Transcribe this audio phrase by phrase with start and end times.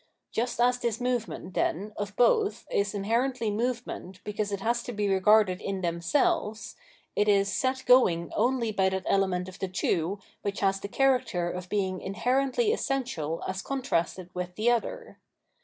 [0.31, 5.07] Just as the movement, then, of both is inherently movement because it has to be
[5.07, 6.75] regarded in themselves,
[7.15, 10.59] it is set going only by that element of 787 Revealed Religion the two which
[10.61, 15.19] has the character of being inherently essential as contrasted with the other.